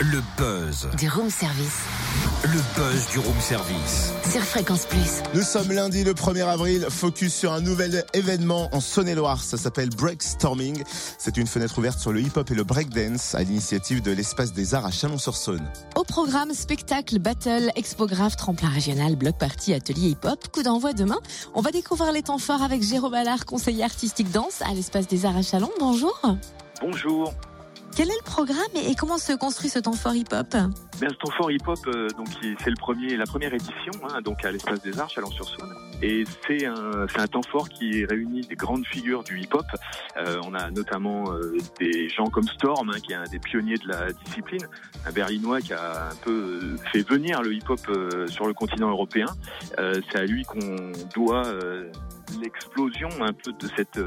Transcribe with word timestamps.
Le 0.00 0.20
buzz. 0.36 0.88
Du 0.98 1.08
room 1.08 1.30
service. 1.30 1.82
Le 2.42 2.60
buzz 2.74 3.06
du 3.12 3.20
room 3.20 3.40
service. 3.40 4.12
Sur 4.28 4.42
Fréquence 4.42 4.86
Plus. 4.86 5.22
Nous 5.34 5.42
sommes 5.42 5.70
lundi 5.70 6.02
le 6.02 6.14
1er 6.14 6.48
avril, 6.48 6.86
focus 6.90 7.32
sur 7.32 7.52
un 7.52 7.60
nouvel 7.60 8.04
événement 8.12 8.68
en 8.72 8.80
Saône-et-Loire. 8.80 9.40
Ça 9.40 9.56
s'appelle 9.56 9.90
Breakstorming. 9.90 10.82
C'est 11.16 11.36
une 11.36 11.46
fenêtre 11.46 11.78
ouverte 11.78 12.00
sur 12.00 12.12
le 12.12 12.20
hip-hop 12.20 12.50
et 12.50 12.54
le 12.56 12.64
breakdance 12.64 13.36
à 13.36 13.44
l'initiative 13.44 14.02
de 14.02 14.10
l'Espace 14.10 14.52
des 14.52 14.74
Arts 14.74 14.86
à 14.86 14.90
Chalon-sur-Saône. 14.90 15.64
Au 15.94 16.02
programme, 16.02 16.52
spectacle, 16.54 17.20
battle, 17.20 17.70
expographe, 17.76 18.34
tremplin 18.34 18.70
régional, 18.70 19.14
bloc 19.14 19.38
party, 19.38 19.74
atelier 19.74 20.08
hip-hop, 20.08 20.48
coup 20.48 20.64
d'envoi 20.64 20.92
demain. 20.92 21.20
On 21.54 21.60
va 21.60 21.70
découvrir 21.70 22.10
les 22.10 22.22
temps 22.22 22.38
forts 22.38 22.62
avec 22.62 22.82
Jérôme 22.82 23.14
Allard, 23.14 23.46
conseiller 23.46 23.84
artistique 23.84 24.32
danse 24.32 24.60
à 24.62 24.74
l'Espace 24.74 25.06
des 25.06 25.24
Arts 25.24 25.36
à 25.36 25.42
Chalon. 25.42 25.70
Bonjour. 25.78 26.20
Bonjour. 26.80 27.32
Quel 27.96 28.08
est 28.08 28.16
le 28.16 28.24
programme 28.24 28.58
et 28.74 28.96
comment 28.96 29.18
se 29.18 29.32
construit 29.34 29.70
ce 29.70 29.78
temps 29.78 29.92
fort 29.92 30.16
hip-hop? 30.16 30.48
Bien, 30.50 31.08
ce 31.08 31.14
temps 31.14 31.30
fort 31.36 31.52
hip-hop, 31.52 31.78
euh, 31.86 32.08
c'est 32.42 32.70
la 32.70 33.24
première 33.24 33.54
édition, 33.54 33.92
hein, 34.08 34.20
donc 34.20 34.44
à 34.44 34.50
l'Espace 34.50 34.82
des 34.82 34.98
Arts, 34.98 35.10
Chalon-sur-Saône. 35.10 35.72
Et 36.02 36.24
c'est 36.44 36.66
un, 36.66 37.06
un 37.16 37.26
temps 37.28 37.42
fort 37.48 37.68
qui 37.68 38.04
réunit 38.04 38.40
des 38.40 38.56
grandes 38.56 38.84
figures 38.84 39.22
du 39.22 39.38
hip-hop. 39.38 39.66
Euh, 40.16 40.40
on 40.44 40.54
a 40.54 40.72
notamment 40.72 41.32
euh, 41.32 41.56
des 41.78 42.08
gens 42.08 42.26
comme 42.26 42.48
Storm, 42.48 42.90
hein, 42.90 42.98
qui 43.00 43.12
est 43.12 43.16
un 43.16 43.28
des 43.30 43.38
pionniers 43.38 43.76
de 43.76 43.86
la 43.86 44.12
discipline, 44.12 44.66
un 45.06 45.12
Berlinois 45.12 45.60
qui 45.60 45.72
a 45.72 46.08
un 46.08 46.16
peu 46.16 46.76
fait 46.92 47.08
venir 47.08 47.42
le 47.42 47.54
hip-hop 47.54 47.80
sur 48.26 48.48
le 48.48 48.54
continent 48.54 48.90
européen. 48.90 49.26
C'est 49.76 50.18
à 50.18 50.24
lui 50.24 50.42
qu'on 50.42 50.90
doit 51.14 51.44
l'explosion 52.40 53.08
un 53.20 53.32
peu 53.32 53.52
de 53.52 53.68
cette 53.76 53.98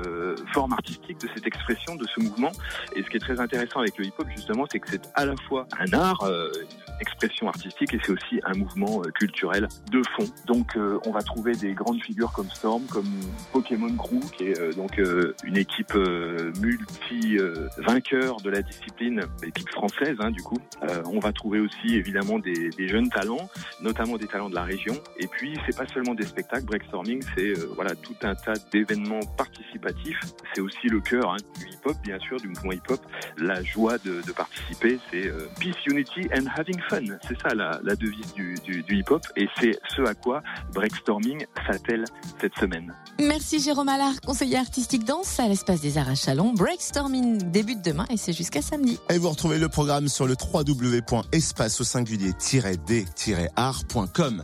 forme 0.53 0.73
artistique, 0.73 1.19
de 1.19 1.29
cette 1.33 1.47
expression, 1.47 1.95
de 1.95 2.05
ce 2.05 2.21
mouvement. 2.21 2.51
Et 2.95 3.03
ce 3.03 3.09
qui 3.09 3.17
est 3.17 3.21
très 3.21 3.39
intéressant 3.39 3.79
avec 3.79 3.97
le 3.97 4.05
hip-hop, 4.05 4.27
justement, 4.35 4.65
c'est 4.71 4.79
que 4.79 4.89
c'est 4.89 5.01
à 5.15 5.25
la 5.25 5.35
fois 5.47 5.67
un 5.79 5.91
art, 5.93 6.23
une 6.23 7.01
expression 7.01 7.47
artistique, 7.47 7.93
et 7.93 7.99
c'est 8.03 8.11
aussi 8.11 8.39
un 8.43 8.53
mouvement 8.53 9.01
culturel 9.15 9.67
de 9.91 10.01
fond. 10.15 10.25
Donc, 10.45 10.77
on 11.05 11.11
va 11.11 11.21
trouver 11.21 11.53
des 11.53 11.73
grandes 11.73 12.01
figures 12.01 12.31
comme 12.31 12.49
Storm, 12.49 12.83
comme 12.85 13.07
Pokémon 13.51 13.95
Crew, 13.95 14.19
qui 14.35 14.45
est 14.45 14.59
euh, 14.59 14.73
donc 14.73 14.99
euh, 14.99 15.35
une 15.43 15.57
équipe 15.57 15.93
euh, 15.95 16.51
multi-vainqueur 16.59 18.37
de 18.41 18.49
la 18.49 18.61
discipline, 18.61 19.21
équipe 19.43 19.69
française 19.69 20.15
hein, 20.19 20.31
du 20.31 20.41
coup. 20.41 20.57
on 21.05 21.19
va 21.19 21.31
trouver 21.31 21.59
aussi 21.59 21.95
évidemment 21.95 22.39
des, 22.39 22.69
des, 22.69 22.87
jeunes 22.87 23.09
talents, 23.09 23.49
notamment 23.81 24.17
des 24.17 24.27
talents 24.27 24.49
de 24.49 24.55
la 24.55 24.63
région. 24.63 24.95
Et 25.17 25.27
puis 25.27 25.57
c'est 25.65 25.75
pas 25.75 25.87
seulement 25.87 26.13
des 26.13 26.25
spectacles, 26.25 26.65
breakstorming, 26.65 27.23
c'est 27.35 27.53
voilà 27.75 27.95
tout 28.07 28.27
un 28.27 28.35
tas 28.35 28.53
d'événements 28.71 29.19
participatifs. 29.37 30.19
C'est 30.53 30.61
aussi 30.61 30.87
le 30.87 31.01
cœur 31.01 31.31
hein, 31.31 31.37
du 31.59 31.67
hip-hop, 31.69 31.95
bien 32.03 32.19
sûr, 32.19 32.39
du 32.39 32.47
mouvement 32.47 32.71
hip-hop. 32.71 33.01
La 33.37 33.61
joie 33.63 33.97
de, 33.99 34.21
de 34.25 34.31
participer, 34.31 34.99
c'est 35.11 35.29
peace, 35.59 35.75
unity 35.85 36.27
and 36.33 36.45
having 36.55 36.79
fun. 36.89 37.03
C'est 37.27 37.39
ça 37.41 37.53
la, 37.53 37.79
la 37.83 37.95
devise 37.95 38.33
du, 38.33 38.55
du, 38.63 38.81
du 38.83 38.99
hip-hop, 38.99 39.21
et 39.35 39.47
c'est 39.59 39.77
ce 39.95 40.01
à 40.03 40.13
quoi 40.13 40.41
breakstorming 40.73 41.45
s'attelle 41.65 42.05
cette 42.39 42.55
semaine. 42.55 42.93
Merci 43.19 43.59
Jérôme 43.59 43.89
Allard, 43.89 44.21
conseiller 44.25 44.57
artistique 44.57 45.03
danse 45.03 45.39
à 45.39 45.47
l'Espace 45.47 45.81
des 45.81 45.97
Arts 45.97 46.09
à 46.09 46.15
Chalon. 46.15 46.53
Breakstorming 46.53 47.51
débute 47.51 47.83
demain 47.83 48.05
et 48.09 48.17
c'est 48.17 48.33
jusqu'à 48.33 48.61
samedi. 48.61 48.99
Et 49.09 49.17
vous 49.17 49.29
retrouvez 49.29 49.57
le 49.59 49.69
programme 49.69 50.07
sur 50.07 50.27
le 50.27 50.35
www.espace 50.35 51.81
au 51.81 51.83
singulier-d-art.com. 51.83 54.35